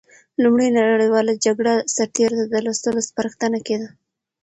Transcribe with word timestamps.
لومړۍ 0.43 0.69
نړیواله 0.77 1.33
جګړه 1.45 1.73
سرتېرو 1.95 2.37
ته 2.39 2.45
د 2.47 2.55
لوستلو 2.65 3.01
سپارښتنه 3.09 3.57
کېده. 3.67 3.87